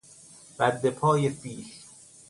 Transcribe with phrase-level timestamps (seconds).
[0.59, 1.65] ردپای فیل